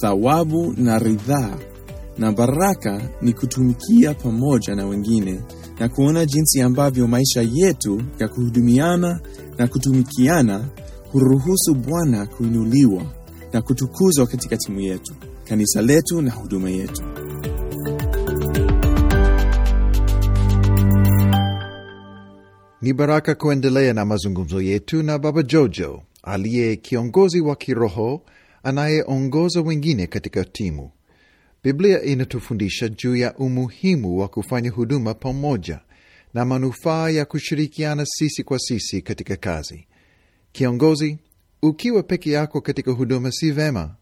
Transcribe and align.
Thawabu 0.00 0.74
na 0.76 0.98
ridhaa, 0.98 1.58
na 2.18 2.32
baraka 2.32 3.02
ni 3.22 3.32
kutumikia 3.32 4.14
pamoja 4.14 4.74
na 4.74 4.86
wengine 4.86 5.40
na 5.80 5.88
kuona 5.88 6.26
jinsi 6.26 6.60
ambavyo 6.62 7.06
maisha 7.06 7.42
yetu 7.52 8.02
ya 8.18 8.28
kuhudumiana 8.28 9.20
na 9.58 9.68
kutumikiana 9.68 10.64
huruhusu 11.12 11.74
Bwana 11.74 12.26
kuinuliwa 12.26 13.02
na 13.52 13.62
kutukuzwa 13.62 14.26
katika 14.26 14.56
timu 14.56 14.80
yetu, 14.80 15.14
kanisa 15.44 15.82
letu 15.82 16.22
na 16.22 16.30
huduma 16.30 16.70
yetu. 16.70 17.02
Ni 22.82 22.92
baraka 22.92 23.34
kuendelea 23.34 23.92
na 23.94 24.04
mazungumzo 24.04 24.62
yetu 24.62 25.02
na 25.02 25.18
Baba 25.18 25.42
Jojo 25.42 26.02
aliye 26.22 26.76
kiongozi 26.76 27.40
wa 27.40 27.56
kiroho 27.56 28.22
anayeongoza 28.68 29.60
wengine 29.60 30.06
katika 30.06 30.44
timu. 30.44 30.90
Biblia 31.64 32.02
inatufundisha 32.02 32.88
juu 32.88 33.16
ya 33.16 33.34
umuhimu 33.36 34.18
wa 34.18 34.28
kufanya 34.28 34.70
huduma 34.70 35.14
pamoja 35.14 35.80
na 36.34 36.44
manufaa 36.44 37.10
ya 37.10 37.24
kushirikiana 37.24 38.04
sisi 38.06 38.42
kwa 38.44 38.58
sisi 38.58 39.02
katika 39.02 39.36
kazi. 39.36 39.86
Kiongozi, 40.52 41.18
ukiwa 41.62 42.02
peke 42.02 42.30
yako 42.30 42.60
katika 42.60 42.90
huduma 42.92 43.32
si 43.32 43.50
vema. 43.50 43.94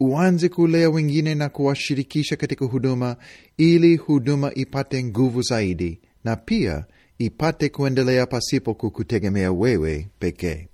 Uanze 0.00 0.48
kulea 0.48 0.90
wengine 0.90 1.34
na 1.34 1.48
kuwashirikisha 1.48 2.36
katika 2.36 2.64
huduma 2.64 3.16
ili 3.56 3.96
huduma 3.96 4.54
ipate 4.54 5.04
nguvu 5.04 5.42
zaidi 5.42 6.00
na 6.24 6.36
pia 6.36 6.84
ipate 7.18 7.68
kuendelea 7.68 8.26
pasipo 8.26 8.74
kukutegemea 8.74 9.52
wewe 9.52 10.08
pekee. 10.18 10.68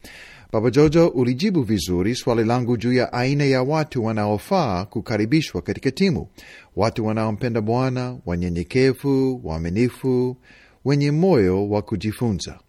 Baba 0.52 0.70
Jojo, 0.70 1.08
ulijibu 1.08 1.62
vizuri 1.62 2.14
swali 2.14 2.44
langu 2.44 2.76
juu 2.76 2.92
ya 2.92 3.12
aina 3.12 3.44
ya 3.44 3.62
watu 3.62 4.04
wanaofaa 4.04 4.84
kukaribishwa 4.84 5.62
katika 5.62 5.90
timu: 5.90 6.28
watu 6.76 7.06
wanaompenda 7.06 7.60
Bwana, 7.60 8.18
wanyenyekevu, 8.26 9.40
waaminifu, 9.44 10.36
wenye 10.84 11.10
moyo 11.10 11.68
wa 11.68 11.82
kujifunza. 11.82 12.60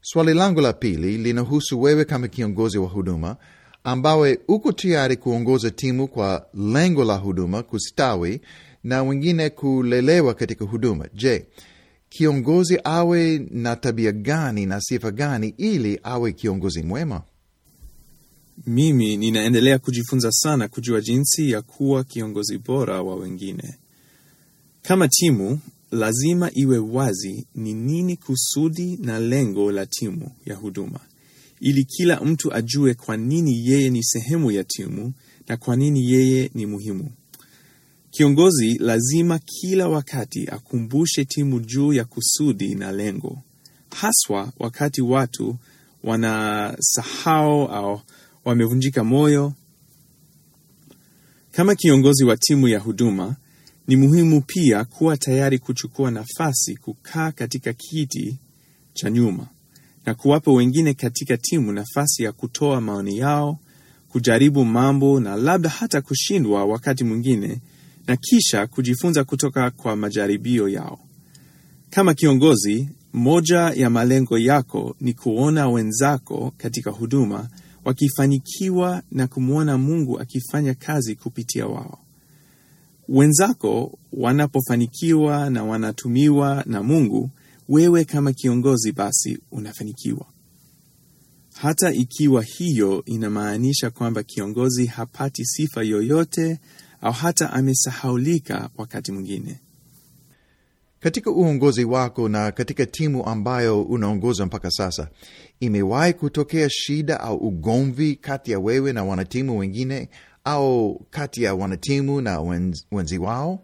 Swali 0.00 0.34
langu 0.34 0.60
la 0.60 0.72
pili 0.72 1.18
linahusu 1.18 1.82
wewe 1.82 2.04
kama 2.04 2.28
kiongozi 2.28 2.78
wa 2.78 2.88
huduma 2.88 3.36
ambawe 3.84 4.38
uko 4.48 4.72
tayari 4.72 5.16
kuongoza 5.16 5.70
timu 5.70 6.08
kwa 6.08 6.46
lengo 6.54 7.04
la 7.04 7.16
huduma 7.16 7.62
kustawi 7.62 8.40
na 8.84 9.02
wengine 9.02 9.50
kulelewa 9.50 10.34
katika 10.34 10.64
huduma. 10.64 11.08
Je, 11.14 11.46
kiongozi 12.10 12.78
awe 12.84 13.38
na 13.50 13.76
tabia 13.76 14.12
gani 14.12 14.66
na 14.66 14.80
sifa 14.80 15.10
gani 15.10 15.54
ili 15.56 16.00
awe 16.02 16.32
kiongozi 16.32 16.82
mwema? 16.82 17.22
Mimi 18.66 19.16
ninaendelea 19.16 19.78
kujifunza 19.78 20.32
sana 20.32 20.68
kujua 20.68 21.00
jinsi 21.00 21.50
ya 21.50 21.62
kuwa 21.62 22.04
kiongozi 22.04 22.58
bora 22.58 23.02
wa 23.02 23.16
wengine. 23.16 23.74
Kama 24.82 25.08
timu, 25.08 25.58
lazima 25.90 26.50
iwe 26.54 26.78
wazi 26.78 27.46
ni 27.54 27.74
nini 27.74 28.16
kusudi 28.16 28.96
na 28.96 29.18
lengo 29.20 29.72
la 29.72 29.86
timu 29.86 30.30
ya 30.46 30.54
huduma, 30.56 31.00
ili 31.60 31.84
kila 31.84 32.20
mtu 32.20 32.54
ajue 32.54 32.94
kwa 32.94 33.16
nini 33.16 33.66
yeye 33.68 33.90
ni 33.90 34.02
sehemu 34.04 34.50
ya 34.50 34.64
timu 34.64 35.12
na 35.48 35.56
kwa 35.56 35.76
nini 35.76 36.10
yeye 36.10 36.50
ni 36.54 36.66
muhimu. 36.66 37.10
Kiongozi 38.10 38.78
lazima 38.78 39.38
kila 39.38 39.88
wakati 39.88 40.46
akumbushe 40.48 41.24
timu 41.24 41.60
juu 41.60 41.92
ya 41.92 42.04
kusudi 42.04 42.74
na 42.74 42.92
lengo, 42.92 43.38
haswa 43.90 44.52
wakati 44.58 45.02
watu 45.02 45.56
wanasahau 46.04 47.62
au 47.66 48.00
wamevunjika 48.44 49.04
moyo. 49.04 49.52
Kama 51.52 51.74
kiongozi 51.74 52.24
wa 52.24 52.36
timu 52.36 52.68
ya 52.68 52.78
huduma, 52.78 53.36
ni 53.86 53.96
muhimu 53.96 54.40
pia 54.46 54.84
kuwa 54.84 55.16
tayari 55.16 55.58
kuchukua 55.58 56.10
nafasi, 56.10 56.76
kukaa 56.76 57.32
katika 57.32 57.72
kiti 57.72 58.38
cha 58.94 59.10
nyuma 59.10 59.46
na 60.06 60.14
kuwapa 60.14 60.52
wengine 60.52 60.94
katika 60.94 61.36
timu 61.36 61.72
nafasi 61.72 62.22
ya 62.22 62.32
kutoa 62.32 62.80
maoni 62.80 63.18
yao, 63.18 63.58
kujaribu 64.08 64.64
mambo 64.64 65.20
na 65.20 65.36
labda 65.36 65.68
hata 65.70 66.00
kushindwa 66.02 66.64
wakati 66.64 67.04
mwingine 67.04 67.60
na 68.06 68.16
kisha 68.16 68.66
kujifunza 68.66 69.24
kutoka 69.24 69.70
kwa 69.70 69.96
majaribio 69.96 70.68
yao. 70.68 70.98
Kama 71.90 72.14
kiongozi, 72.14 72.88
moja 73.12 73.58
ya 73.58 73.90
malengo 73.90 74.38
yako 74.38 74.96
ni 75.00 75.12
kuona 75.14 75.68
wenzako 75.68 76.52
katika 76.56 76.90
huduma 76.90 77.48
wakifanikiwa 77.84 79.02
na 79.10 79.26
kumwona 79.26 79.78
Mungu 79.78 80.20
akifanya 80.20 80.74
kazi 80.74 81.16
kupitia 81.16 81.66
wao. 81.66 81.98
Wenzako 83.08 83.98
wanapofanikiwa 84.12 85.50
na 85.50 85.64
wanatumiwa 85.64 86.62
na 86.66 86.82
Mungu, 86.82 87.30
wewe 87.68 88.04
kama 88.04 88.32
kiongozi 88.32 88.92
basi 88.92 89.38
unafanikiwa. 89.52 90.26
Hata 91.54 91.92
ikiwa 91.92 92.42
hiyo 92.42 93.02
inamaanisha 93.06 93.90
kwamba 93.90 94.22
kiongozi 94.22 94.86
hapati 94.86 95.44
sifa 95.44 95.82
yoyote 95.82 96.58
au 97.00 97.12
hata 97.12 97.52
amesahaulika 97.52 98.70
wakati 98.76 99.12
mwingine. 99.12 99.60
Katika 101.00 101.30
uongozi 101.30 101.84
wako 101.84 102.28
na 102.28 102.52
katika 102.52 102.86
timu 102.86 103.26
ambayo 103.26 103.82
unaongoza 103.82 104.46
mpaka 104.46 104.70
sasa, 104.70 105.08
imewahi 105.60 106.12
kutokea 106.14 106.70
shida 106.70 107.20
au 107.20 107.36
ugomvi 107.36 108.16
kati 108.16 108.50
ya 108.52 108.58
wewe 108.60 108.92
na 108.92 109.04
wanatimu 109.04 109.58
wengine 109.58 110.08
au 110.44 111.06
kati 111.10 111.42
ya 111.42 111.54
wanatimu 111.54 112.20
na 112.20 112.40
wenzi, 112.40 112.86
wenzi 112.92 113.18
wao? 113.18 113.62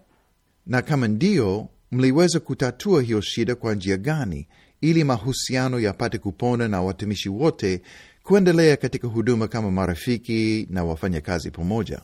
Na 0.67 0.83
kama 0.83 1.09
ndio, 1.09 1.69
mliweza 1.93 2.41
kutatua 2.41 3.03
hiyo 3.03 3.21
shida 3.21 3.55
kwa 3.55 3.75
njia 3.75 3.97
gani 3.97 4.49
ili 4.81 5.05
mahusiano 5.05 5.81
yapate 5.81 6.19
kupona 6.19 6.69
na 6.69 6.83
watumishi 6.83 7.29
wote 7.29 7.83
kuendelea 8.23 8.77
katika 8.77 9.09
huduma 9.09 9.49
kama 9.49 9.71
marafiki 9.71 10.67
na 10.71 10.85
wafanyakazi 10.85 11.51
pamoja? 11.51 12.01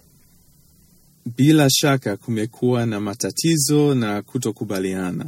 Bila 1.27 1.71
shaka 1.71 2.17
kumekuwa 2.17 2.87
na 2.87 3.01
matatizo 3.01 3.95
na 3.95 4.23
kutokubaliana. 4.23 5.27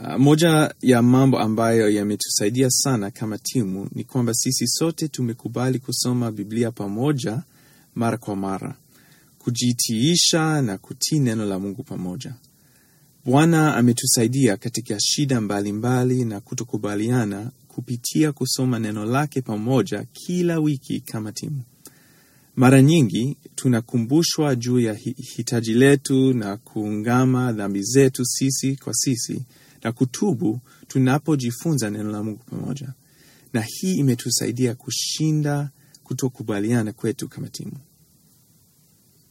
Uh, 0.00 0.16
moja 0.18 0.74
ya 0.82 1.02
mambo 1.02 1.38
ambayo 1.38 1.90
yametusaidia 1.90 2.70
sana 2.70 3.10
kama 3.10 3.38
timu 3.38 3.88
ni 3.94 4.04
kwamba 4.04 4.34
sisi 4.34 4.66
sote 4.66 5.08
tumekubali 5.08 5.78
kusoma 5.78 6.32
Biblia 6.32 6.70
pamoja 6.70 7.42
mara 7.94 8.18
kwa 8.18 8.36
mara, 8.36 8.74
kujitiisha 9.38 10.62
na 10.62 10.78
kutii 10.78 11.18
neno 11.18 11.44
la 11.46 11.58
Mungu 11.58 11.82
pamoja. 11.82 12.34
Bwana 13.24 13.76
ametusaidia 13.76 14.56
katika 14.56 15.00
shida 15.00 15.40
mbalimbali 15.40 16.12
mbali 16.14 16.24
na 16.34 16.40
kutokubaliana 16.40 17.50
kupitia 17.68 18.32
kusoma 18.32 18.78
neno 18.78 19.04
lake 19.04 19.40
pamoja 19.42 20.04
kila 20.12 20.58
wiki 20.58 21.00
kama 21.00 21.32
timu. 21.32 21.62
Mara 22.56 22.82
nyingi 22.82 23.36
tunakumbushwa 23.54 24.56
juu 24.56 24.80
ya 24.80 24.94
hitaji 25.16 25.74
letu 25.74 26.34
na 26.34 26.56
kuungama 26.56 27.52
dhambi 27.52 27.82
zetu 27.82 28.24
sisi 28.24 28.76
kwa 28.76 28.94
sisi 28.94 29.42
na 29.82 29.92
kutubu 29.92 30.60
tunapojifunza 30.88 31.90
neno 31.90 32.10
la 32.10 32.22
Mungu 32.22 32.40
pamoja, 32.50 32.92
na 33.52 33.60
hii 33.66 33.94
imetusaidia 33.94 34.74
kushinda 34.74 35.70
kutokubaliana 36.04 36.92
kwetu 36.92 37.28
kama 37.28 37.48
timu. 37.48 37.72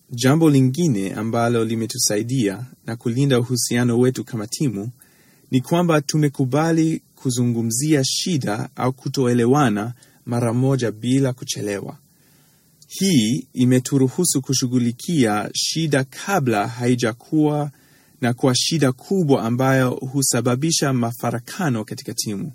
Jambo 0.10 0.50
lingine 0.50 1.13
ambalo 1.13 1.66
limetusaidia 1.66 2.66
na 2.86 2.96
kulinda 2.96 3.40
uhusiano 3.40 4.00
wetu 4.00 4.24
kama 4.24 4.48
timu 4.48 4.92
ni 5.51 5.62
kwamba 5.62 6.01
tumekubali 6.01 7.01
kuzungumzia 7.16 8.04
shida 8.06 8.69
au 8.75 8.94
kutoelewana 8.94 9.94
mara 10.25 10.54
moja 10.54 10.92
bila 10.92 11.34
kuchelewa. 11.34 11.98
Hii 13.00 13.48
imeturuhusu 13.54 14.42
kushughulikia 14.42 15.50
shida 15.54 16.04
kabla 16.04 16.68
haijakuwa 16.68 17.72
na 18.22 18.34
kwa 18.34 18.56
shida 18.56 18.92
kubwa 18.92 19.44
ambayo 19.44 19.90
husababisha 19.90 20.94
mafarakano 20.94 21.84
katika 21.86 22.14
timu. 22.14 22.52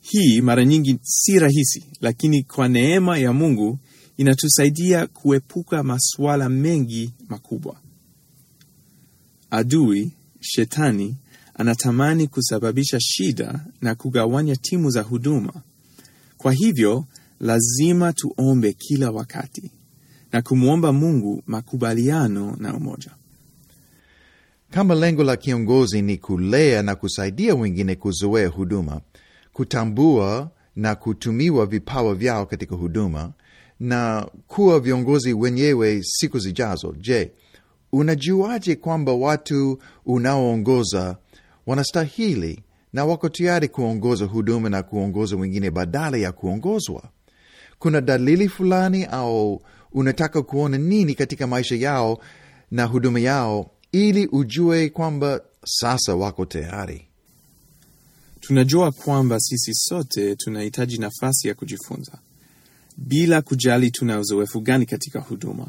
Hii 0.00 0.40
mara 0.40 0.64
nyingi 0.64 0.98
si 1.02 1.38
rahisi, 1.38 1.84
lakini 2.00 2.42
kwa 2.42 2.68
neema 2.68 3.18
ya 3.18 3.32
Mungu 3.32 3.78
inatusaidia 4.16 5.06
kuepuka 5.06 5.82
masuala 5.82 6.48
mengi 6.48 7.12
makubwa. 7.28 7.76
Adui 9.50 10.12
Shetani 10.40 11.16
anatamani 11.54 12.28
kusababisha 12.28 13.00
shida 13.00 13.64
na 13.80 13.94
kugawanya 13.94 14.56
timu 14.56 14.90
za 14.90 15.02
huduma. 15.02 15.52
Kwa 16.38 16.52
hivyo 16.52 17.04
lazima 17.44 18.12
tuombe 18.12 18.72
kila 18.72 19.10
wakati 19.10 19.70
na 20.32 20.42
kumwomba 20.42 20.92
Mungu 20.92 21.42
makubaliano 21.46 22.56
na 22.58 22.74
umoja. 22.76 23.10
Kama 24.70 24.94
lengo 24.94 25.24
la 25.24 25.36
kiongozi 25.36 26.02
ni 26.02 26.18
kulea 26.18 26.82
na 26.82 26.94
kusaidia 26.94 27.54
wengine 27.54 27.94
kuzoea 27.94 28.48
huduma, 28.48 29.00
kutambua 29.52 30.50
na 30.76 30.94
kutumiwa 30.94 31.66
vipawa 31.66 32.14
vyao 32.14 32.46
katika 32.46 32.74
huduma, 32.76 33.32
na 33.80 34.26
kuwa 34.46 34.80
viongozi 34.80 35.32
wenyewe 35.32 36.00
siku 36.02 36.38
zijazo, 36.38 36.94
je, 37.00 37.32
unajuaje 37.92 38.76
kwamba 38.76 39.12
watu 39.12 39.78
unaoongoza 40.06 41.16
wanastahili 41.66 42.62
na 42.92 43.04
wako 43.04 43.28
tayari 43.28 43.68
kuongoza 43.68 44.24
huduma 44.24 44.68
na 44.68 44.82
kuongoza 44.82 45.36
wengine 45.36 45.70
badala 45.70 46.16
ya 46.16 46.32
kuongozwa? 46.32 47.02
Kuna 47.84 48.00
dalili 48.00 48.48
fulani 48.48 49.04
au 49.04 49.62
unataka 49.92 50.42
kuona 50.42 50.78
nini 50.78 51.14
katika 51.14 51.46
maisha 51.46 51.74
yao 51.76 52.18
na 52.70 52.84
huduma 52.84 53.20
yao 53.20 53.70
ili 53.92 54.26
ujue 54.26 54.88
kwamba 54.88 55.40
sasa 55.64 56.14
wako 56.14 56.44
tayari? 56.46 57.06
Tunajua 58.40 58.92
kwamba 58.92 59.40
sisi 59.40 59.74
sote 59.74 60.36
tunahitaji 60.36 60.98
nafasi 60.98 61.48
ya 61.48 61.54
kujifunza 61.54 62.18
bila 62.96 63.42
kujali 63.42 63.90
tuna 63.90 64.18
uzoefu 64.20 64.60
gani 64.60 64.86
katika 64.86 65.20
huduma. 65.20 65.66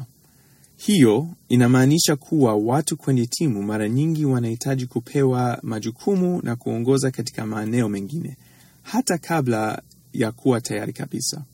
Hiyo 0.76 1.28
inamaanisha 1.48 2.16
kuwa 2.16 2.54
watu 2.54 2.96
kwenye 2.96 3.26
timu 3.26 3.62
mara 3.62 3.88
nyingi 3.88 4.24
wanahitaji 4.24 4.86
kupewa 4.86 5.58
majukumu 5.62 6.40
na 6.42 6.56
kuongoza 6.56 7.10
katika 7.10 7.46
maeneo 7.46 7.88
mengine 7.88 8.36
hata 8.82 9.18
kabla 9.18 9.82
ya 10.12 10.32
kuwa 10.32 10.60
tayari 10.60 10.92
kabisa. 10.92 11.44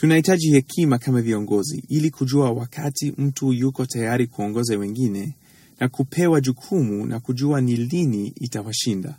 Tunahitaji 0.00 0.50
hekima 0.50 0.98
kama 0.98 1.22
viongozi 1.22 1.84
ili 1.88 2.10
kujua 2.10 2.50
wakati 2.52 3.12
mtu 3.18 3.52
yuko 3.52 3.86
tayari 3.86 4.26
kuongoza 4.26 4.78
wengine 4.78 5.34
na 5.80 5.88
kupewa 5.88 6.40
jukumu 6.40 7.06
na 7.06 7.20
kujua 7.20 7.60
ni 7.60 7.76
lini 7.76 8.26
itawashinda. 8.40 9.18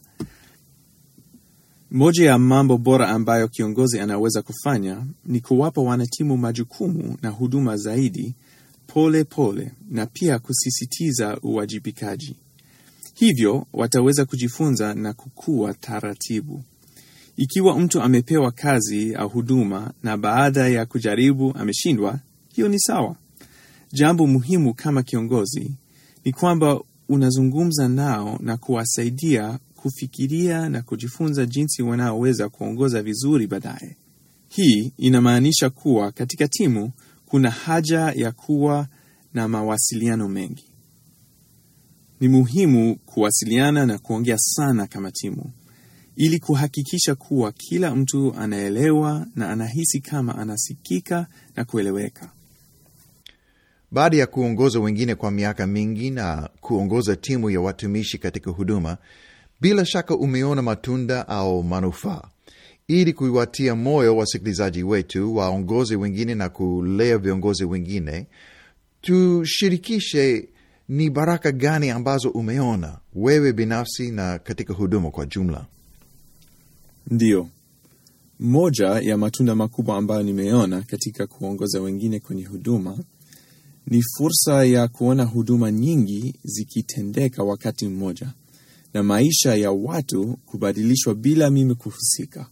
Moja 1.91 2.25
ya 2.29 2.39
mambo 2.39 2.77
bora 2.77 3.09
ambayo 3.09 3.47
kiongozi 3.47 4.00
anaweza 4.00 4.41
kufanya 4.41 5.06
ni 5.25 5.39
kuwapa 5.41 5.81
wanatimu 5.81 6.38
majukumu 6.38 7.18
na 7.21 7.29
huduma 7.29 7.77
zaidi 7.77 8.33
pole 8.88 9.24
pole 9.24 9.71
na 9.89 10.06
pia 10.06 10.39
kusisitiza 10.39 11.38
uwajibikaji. 11.41 12.35
Hivyo 13.13 13.68
wataweza 13.74 14.25
kujifunza 14.25 14.94
na 14.94 15.13
kukua 15.13 15.74
taratibu. 15.74 16.63
Ikiwa 17.38 17.80
mtu 17.80 18.01
amepewa 18.01 18.51
kazi 18.51 19.16
au 19.16 19.30
huduma 19.30 19.94
na 20.04 20.18
baada 20.18 20.68
ya 20.68 20.86
kujaribu 20.86 21.54
ameshindwa, 21.57 22.19
hiyo 22.54 22.68
ni 22.68 22.80
sawa. 22.80 23.16
Jambo 23.94 24.28
muhimu 24.28 24.74
kama 24.74 25.04
kiongozi 25.04 25.72
ni 26.25 26.31
kwamba 26.34 26.81
unazungumza 27.10 27.88
nao 27.88 28.39
na 28.42 28.57
kuwasaidia 28.57 29.60
kufikiria 29.75 30.69
na 30.69 30.81
kujifunza 30.81 31.45
jinsi 31.45 31.84
wanaoweza 31.84 32.50
kuongoza 32.50 33.01
vizuri 33.01 33.48
baadaye. 33.48 33.95
Hii 34.50 34.94
inamaanisha 34.98 35.69
kuwa 35.69 36.12
katika 36.12 36.48
timu 36.48 36.92
kuna 37.25 37.50
haja 37.51 38.00
ya 38.16 38.31
kuwa 38.31 38.88
na 39.34 39.48
mawasiliano 39.48 40.28
mengi. 40.30 40.66
Ni 42.19 42.28
muhimu 42.28 42.95
kuwasiliana 42.95 43.86
na 43.86 43.98
kuongea 43.98 44.38
sana 44.38 44.88
kama 44.88 45.12
timu 45.12 45.44
ili 46.18 46.40
kuhakikisha 46.40 47.16
kuwa 47.16 47.52
kila 47.52 47.96
mtu 47.96 48.34
anaelewa 48.40 49.25
na 49.36 49.50
anahisi 49.50 50.00
kama 50.00 50.38
anasikika 50.38 51.28
na 51.56 51.66
kueleweka. 51.66 52.30
Baada 53.92 54.18
ya 54.18 54.28
kuongoza 54.28 54.80
wengine 54.80 55.16
kwa 55.16 55.31
miaka 55.31 55.68
mingi 55.68 56.10
na 56.12 56.50
kuongoza 56.62 57.16
timu 57.16 57.50
ya 57.50 57.62
watumishi 57.62 58.18
katika 58.18 58.52
huduma, 58.52 58.98
bila 59.62 59.86
shaka 59.86 60.16
umeona 60.16 60.62
matunda 60.62 61.28
au 61.28 61.64
manufaa. 61.64 62.22
Ili 62.88 63.13
kuiwatia 63.13 63.75
moyo 63.75 64.18
wasikilizaji 64.18 64.84
wetu 64.84 65.36
waongozi 65.36 65.96
wengine 65.96 66.36
na 66.36 66.50
kulea 66.50 67.18
viongozi 67.18 67.66
wengine, 67.66 68.28
tushirikishe 69.02 70.50
ni 70.90 71.10
baraka 71.10 71.52
gani 71.52 71.90
ambazo 71.90 72.30
umeona 72.30 72.98
wewe 73.16 73.54
binafsi 73.54 74.12
na 74.12 74.40
katika 74.40 74.74
huduma 74.74 75.12
kwa 75.12 75.25
jumla. 75.25 75.66
Ndiyo, 77.12 77.50
moja 78.39 78.88
ya 78.88 79.18
matunda 79.18 79.56
makubwa 79.56 79.98
ambayo 79.98 80.24
nimeona 80.24 80.81
katika 80.81 81.27
kuongoza 81.27 81.81
wengine 81.81 82.19
kwenye 82.19 82.44
huduma 82.45 82.98
ni 83.88 84.04
fursa 84.18 84.65
ya 84.65 84.88
kuona 84.88 85.24
huduma 85.24 85.71
nyingi 85.71 86.36
zikitendeka 86.44 87.44
wakati 87.44 87.88
mmoja 87.88 88.33
na 88.94 89.04
maisha 89.04 89.56
ya 89.56 89.71
watu 89.71 90.38
kubadilishwa 90.45 91.15
bila 91.15 91.50
mimi 91.50 91.75
kuhusika. 91.75 92.48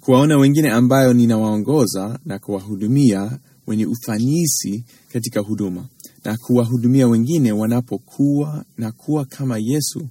Kuwaona 0.00 0.36
wengine 0.38 0.70
ambayo 0.70 1.12
ninawaongoza 1.12 2.18
na 2.24 2.38
kuwahudumia 2.38 3.38
wenye 3.66 3.86
ufanisi 3.86 4.84
katika 5.12 5.40
huduma 5.40 5.88
na 6.24 6.36
kuwahudumia 6.38 7.08
wengine 7.08 7.52
wanapokuwa 7.52 8.64
na 8.78 8.92
kuwa 8.92 9.24
kama 9.24 9.58
Yesu 9.58 10.08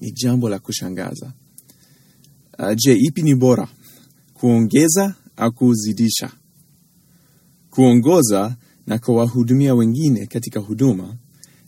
ni 0.00 0.12
jambo 0.12 0.48
la 0.48 0.58
kushangaza. 0.58 1.32
Uh, 2.58 2.74
je, 2.76 2.92
ipi 2.98 3.22
ni 3.22 3.34
bora, 3.34 3.68
kuongeza 4.34 5.14
au 5.36 5.52
kuzidisha? 5.52 6.30
Kuongoza 7.70 8.56
na 8.86 8.98
kuwahudumia 8.98 9.74
wengine 9.74 10.26
katika 10.26 10.60
huduma 10.60 11.16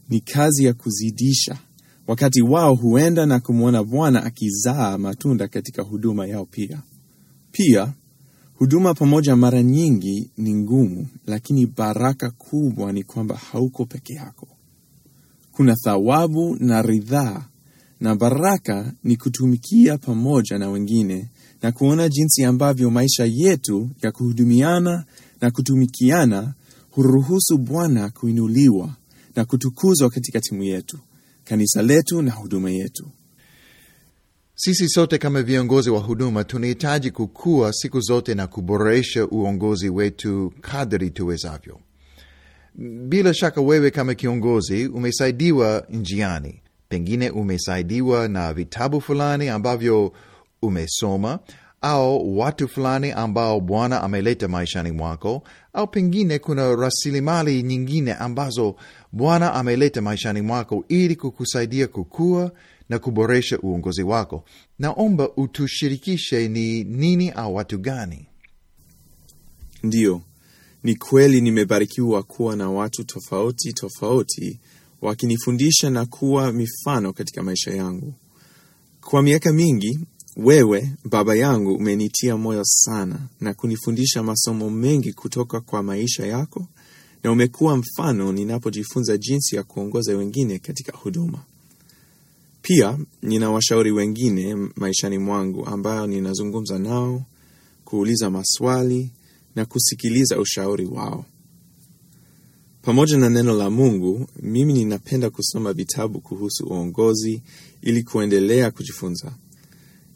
ni 0.09 0.21
kazi 0.21 0.65
ya 0.65 0.75
kuzidisha, 0.75 1.59
wakati 2.07 2.43
wao 2.43 2.75
huenda 2.75 3.27
na 3.27 3.41
kumwona 3.41 3.85
Bwana 3.85 4.25
akizaa 4.25 4.99
matunda 4.99 5.49
katika 5.49 5.83
huduma 5.83 6.27
yao 6.27 6.45
pia. 6.47 6.83
Pia 7.53 7.93
huduma 8.55 8.95
pamoja 8.95 9.37
mara 9.37 9.63
nyingi 9.63 10.31
ni 10.37 10.55
ngumu, 10.55 11.07
lakini 11.27 11.67
baraka 11.67 12.31
kubwa 12.31 12.93
ni 12.93 13.03
kwamba 13.05 13.37
hauko 13.37 13.85
peke 13.87 14.15
yako. 14.15 14.49
Kuna 15.53 15.77
thawabu 15.77 16.57
na 16.61 16.83
ridhaa, 16.83 17.45
na 18.01 18.15
baraka 18.17 18.93
ni 19.05 19.17
kutumikia 19.17 19.99
pamoja 19.99 20.59
na 20.59 20.71
wengine 20.71 21.29
na 21.63 21.73
kuona 21.73 22.09
jinsi 22.09 22.45
ambavyo 22.45 22.91
maisha 22.91 23.25
yetu 23.33 23.91
ya 24.03 24.13
kuhudumiana 24.13 25.05
na 25.41 25.51
kutumikiana 25.51 26.55
huruhusu 26.91 27.59
Bwana 27.59 28.11
kuinuliwa 28.11 28.97
na 29.37 29.45
kutukuzwa 29.45 30.11
katika 30.11 30.41
timu 30.41 30.63
yetu, 30.63 30.99
kanisa 31.45 31.83
letu 31.83 32.23
na 32.23 32.31
huduma 32.31 32.71
yetu. 32.71 33.07
Sisi 34.55 34.89
sote 34.89 35.19
kama 35.19 35.43
viongozi 35.43 35.91
wa 35.91 36.01
huduma 36.01 36.45
tunahitaji 36.45 37.11
kukua 37.11 37.73
siku 37.73 38.01
zote 38.01 38.35
na 38.35 38.47
kuboresha 38.47 39.27
uongozi 39.27 39.89
wetu 39.89 40.53
kadri 40.61 41.11
tuwezavyo. 41.11 41.81
Bila 43.09 43.35
shaka, 43.35 43.61
wewe 43.61 43.91
kama 43.91 44.15
kiongozi 44.15 44.87
umesaidiwa 44.87 45.87
njiani, 45.91 46.61
pengine 46.95 47.31
umesaidiwa 47.31 48.29
na 48.29 48.53
vitabu 48.55 49.01
fulani 49.01 49.49
ambavyo 49.49 50.13
umesoma 50.63 51.39
au 51.81 52.39
watu 52.39 52.69
fulani 52.69 53.11
ambao 53.13 53.61
Bwana 53.61 54.03
ameleta 54.03 54.49
maishani 54.49 54.91
mwako, 54.93 55.43
au 55.73 55.87
pengine 55.87 56.39
kuna 56.39 56.77
rasilimali 56.77 57.63
nyingine 57.63 58.15
ambazo 58.15 58.77
Bwana 59.13 59.55
ameleta 59.55 60.03
maishani 60.03 60.41
mwako 60.41 60.85
ili 60.89 61.17
kukusaidia 61.17 61.87
kukua 61.89 62.53
na 62.89 62.99
kuboresha 62.99 63.59
uongozi 63.59 64.03
wako. 64.03 64.45
Naomba 64.79 65.29
utushirikishe 65.37 66.49
ni 66.49 66.85
nini 66.85 67.31
au 67.31 67.55
watu 67.55 67.79
gani? 67.79 68.27
Ndiyo, 69.83 70.21
ni 70.83 70.95
kweli 70.97 71.41
nimebarikiwa 71.41 72.23
kuwa 72.23 72.57
na 72.57 72.71
watu 72.71 73.05
tofauti 73.05 73.73
tofauti 73.73 74.61
wakinifundisha 75.03 75.91
na 75.91 76.07
kuwa 76.07 76.53
mifano 76.53 77.13
katika 77.13 77.43
maisha 77.43 77.71
yangu. 77.71 78.15
Kwa 79.01 79.23
miaka 79.23 79.53
mingi, 79.53 79.99
wewe 80.37 80.91
baba 81.05 81.35
yangu 81.37 81.75
umenitia 81.75 82.37
moyo 82.37 82.63
sana 82.65 83.19
na 83.41 83.55
kunifundisha 83.55 84.23
masomo 84.23 84.71
mengi 84.71 85.13
kutoka 85.13 85.61
kwa 85.61 85.83
maisha 85.83 86.27
yako, 86.27 86.67
na 87.23 87.33
umekuwa 87.33 87.77
mfano 87.77 88.33
ninapojifunza 88.33 89.17
jinsi 89.19 89.57
ya 89.57 89.63
kuongoza 89.63 90.17
wengine 90.17 90.59
katika 90.59 90.97
huduma. 90.97 91.39
Pia 92.63 92.99
nina 93.23 93.51
washauri 93.51 93.91
wengine 93.93 94.55
maishani 94.77 95.19
mwangu 95.19 95.67
ambayo 95.67 96.07
ninazungumza 96.07 96.79
nao, 96.79 97.23
kuuliza 97.85 98.31
maswali 98.31 99.11
na 99.57 99.65
kusikiliza 99.65 100.39
ushauri 100.39 100.85
wao. 100.87 101.25
Pamoja 102.83 103.19
na 103.19 103.29
neno 103.31 103.55
la 103.55 103.71
Mungu, 103.71 104.27
mimi 104.43 104.73
ninapenda 104.73 105.31
kusoma 105.31 105.73
vitabu 105.73 106.21
kuhusu 106.21 106.65
uongozi 106.67 107.43
ili 107.83 108.03
kuendelea 108.03 108.71
kujifunza. 108.71 109.33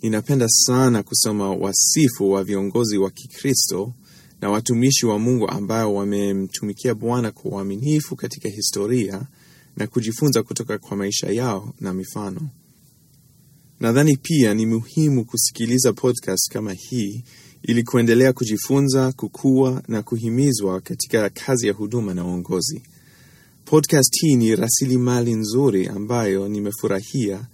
Ninapenda 0.03 0.49
sana 0.49 1.03
kusoma 1.03 1.51
wasifu 1.51 2.31
wa 2.31 2.45
viongozi 2.45 2.99
wa 2.99 3.11
Kikristo 3.11 3.95
na 4.41 4.51
watumishi 4.51 5.07
wa 5.07 5.19
Mungu 5.19 5.49
ambao 5.49 5.95
wamemtumikia 5.95 6.95
Bwana 6.95 7.33
kwa 7.33 7.51
uaminifu 7.51 8.17
katika 8.17 8.49
historia 8.49 9.27
na 9.77 9.87
kujifunza 9.87 10.43
kutoka 10.43 10.79
kwa 10.79 10.97
maisha 10.97 11.27
yao 11.31 11.75
na 11.81 11.95
mifano. 11.95 12.41
Nadhani 13.81 14.17
pia 14.17 14.55
ni 14.55 14.67
muhimu 14.67 15.25
kusikiliza 15.25 15.93
podcast 15.93 16.53
kama 16.53 16.73
hii 16.73 17.25
ili 17.69 17.83
kuendelea 17.83 18.33
kujifunza, 18.33 19.13
kukua 19.13 19.83
na 19.89 20.03
kuhimizwa 20.03 20.81
katika 20.81 21.31
kazi 21.31 21.67
ya 21.67 21.73
huduma 21.73 22.15
na 22.15 22.25
uongozi. 22.25 22.83
Podcast 23.65 24.21
hii 24.21 24.37
ni 24.37 24.57
rasilimali 24.57 25.35
nzuri 25.35 25.87
ambayo 25.89 26.49
nimefurahia 26.49 27.47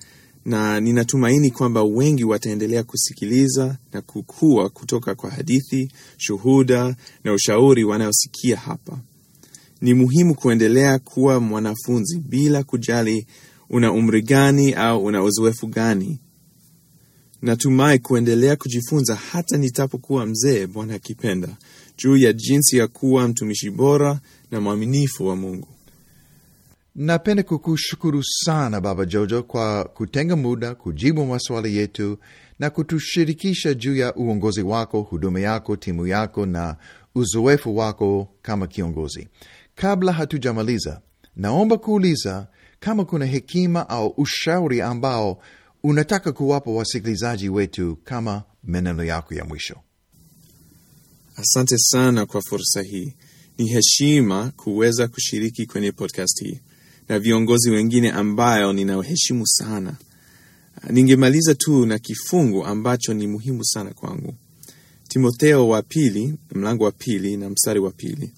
na 0.45 0.81
ninatumaini 0.81 1.51
kwamba 1.51 1.83
wengi 1.83 2.25
wataendelea 2.25 2.83
kusikiliza 2.83 3.77
na 3.93 4.03
kukua 4.03 4.69
kutoka 4.69 5.15
kwa 5.15 5.31
hadithi, 5.31 5.93
shuhuda 6.17 6.97
na 7.25 7.33
ushauri 7.33 7.85
wanayosikia 7.85 8.57
hapa. 8.57 8.99
Ni 9.81 9.95
muhimu 9.95 10.35
kuendelea 10.35 10.99
kuwa 10.99 11.41
mwanafunzi 11.41 12.19
bila 12.19 12.63
kujali 12.65 13.27
una 13.71 13.93
umri 13.93 14.23
gani 14.23 14.73
au 14.75 15.05
una 15.05 15.23
uzoefu 15.23 15.67
gani. 15.67 16.21
Natumai 17.43 17.99
kuendelea 17.99 18.57
kujifunza 18.57 19.15
hata 19.15 19.57
nitapokuwa 19.57 20.27
mzee, 20.27 20.67
Bwana 20.67 20.95
akipenda, 20.95 21.49
juu 21.99 22.17
ya 22.17 22.33
jinsi 22.33 22.77
ya 22.77 22.87
kuwa 22.89 23.29
mtumishi 23.29 23.71
bora 23.71 24.21
na 24.51 24.61
mwaminifu 24.61 25.27
wa 25.27 25.37
Mungu. 25.37 25.69
Napenda 26.95 27.43
kukushukuru 27.43 28.23
sana 28.25 28.81
Baba 28.81 29.05
Jojo 29.05 29.43
kwa 29.43 29.85
kutenga 29.85 30.37
muda 30.37 30.75
kujibu 30.75 31.27
maswali 31.27 31.77
yetu 31.77 32.19
na 32.59 32.71
kutushirikisha 32.71 33.75
juu 33.75 33.97
ya 33.97 34.15
uongozi 34.15 34.63
wako, 34.63 35.01
huduma 35.03 35.41
yako, 35.41 35.77
timu 35.77 36.07
yako 36.07 36.47
na 36.47 36.77
uzoefu 37.15 37.77
wako 37.77 38.29
kama 38.43 38.67
kiongozi. 38.67 39.29
Kabla 39.75 40.13
hatujamaliza, 40.13 41.01
naomba 41.37 41.79
kuuliza 41.79 42.47
kama 42.81 43.05
kuna 43.05 43.27
hekima 43.27 43.89
au 43.89 44.15
ushauri 44.17 44.81
ambao 44.81 45.43
unataka 45.83 46.33
kuwapa 46.33 46.71
wasikilizaji 46.71 47.49
wetu 47.49 47.97
kama 48.05 48.43
maneno 48.63 49.05
yako 49.05 49.35
ya 49.35 49.45
mwisho. 49.45 49.77
Asante 51.37 51.79
sana 51.79 52.27
kwa 52.27 52.43
fursa 52.43 52.83
hii. 52.83 53.15
Ni 53.59 53.69
heshima 53.69 54.53
kuweza 54.57 55.09
kushiriki 55.09 55.67
kwenye 55.67 55.93
podcast 55.93 56.43
hii 56.45 56.61
na 57.09 57.19
viongozi 57.19 57.71
wengine 57.71 58.11
ambayo 58.11 58.73
ninawaheshimu 58.73 59.47
sana. 59.47 59.97
Ningemaliza 60.91 61.55
tu 61.55 61.87
na 61.87 61.99
kifungu 61.99 62.65
ambacho 62.67 63.15
ni 63.15 63.27
muhimu 63.27 63.65
sana 63.65 63.91
kwangu, 63.95 64.35
Timotheo 65.09 65.69
wa 65.69 65.83
pili 65.83 66.35
mlango 66.55 66.85
wa 66.85 66.93
pili 66.93 67.37
na 67.37 67.51
mstari 67.51 67.81
wa 67.81 67.91
pili. 67.91 68.33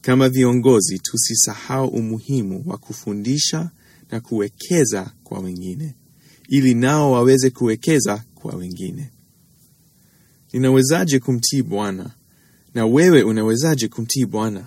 Kama 0.00 0.28
viongozi, 0.28 0.98
tusisahau 0.98 1.88
umuhimu 1.88 2.62
wa 2.66 2.78
kufundisha 2.78 3.70
na 4.10 4.20
kuwekeza 4.20 5.10
kwa 5.24 5.38
wengine, 5.40 5.94
ili 6.48 6.74
nao 6.74 7.12
waweze 7.12 7.50
kuwekeza 7.50 8.24
kwa 8.34 8.54
wengine. 8.56 9.10
Ninawezaje 10.52 11.18
kumtii 11.18 11.62
Bwana? 11.62 12.10
Na 12.74 12.86
wewe 12.86 13.22
unawezaje 13.22 13.88
kumtii 13.88 14.26
Bwana? 14.26 14.66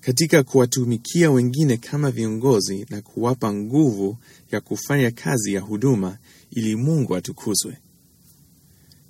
Katika 0.00 0.42
kuwatumikia 0.42 1.30
wengine 1.30 1.76
kama 1.76 2.10
viongozi 2.10 2.86
na 2.90 3.02
kuwapa 3.02 3.52
nguvu 3.54 4.16
ya 4.52 4.60
kufanya 4.60 5.10
kazi 5.10 5.52
ya 5.54 5.60
huduma 5.60 6.18
ili 6.50 6.76
Mungu 6.76 7.16
atukuzwe. 7.16 7.76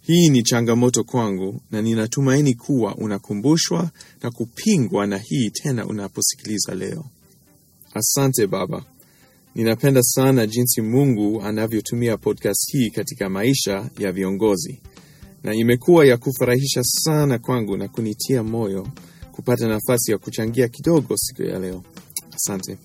Hii 0.00 0.28
ni 0.28 0.42
changamoto 0.42 1.04
kwangu 1.04 1.60
na 1.70 1.82
ninatumaini 1.82 2.54
kuwa 2.54 2.96
unakumbushwa 2.96 3.90
na 4.22 4.30
kupingwa 4.30 5.06
na 5.06 5.18
hii 5.18 5.50
tena 5.50 5.86
unaposikiliza 5.86 6.74
leo. 6.74 7.04
Asante 7.94 8.46
Baba. 8.46 8.84
Ninapenda 9.54 10.02
sana 10.02 10.46
jinsi 10.46 10.80
Mungu 10.82 11.42
anavyotumia 11.42 12.16
podcast 12.16 12.72
hii 12.72 12.90
katika 12.90 13.28
maisha 13.28 13.90
ya 13.98 14.12
viongozi, 14.12 14.80
na 15.44 15.54
imekuwa 15.54 16.06
ya 16.06 16.16
kufurahisha 16.16 16.82
sana 16.84 17.38
kwangu 17.38 17.76
na 17.76 17.88
kunitia 17.88 18.42
moyo 18.42 18.88
kupata 19.32 19.68
nafasi 19.68 20.12
ya 20.12 20.18
kuchangia 20.18 20.68
kidogo 20.68 21.16
siku 21.16 21.42
ya 21.42 21.58
leo. 21.58 21.82
Asante. 22.34 22.76